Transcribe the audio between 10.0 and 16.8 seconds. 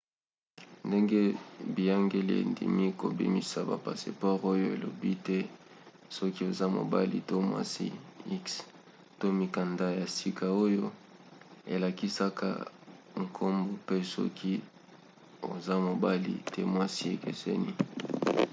sika oyo elakisaka nkombo pe soki oza mobali to